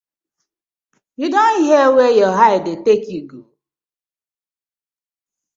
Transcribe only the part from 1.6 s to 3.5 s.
hear where yur eye dey tak you dey go.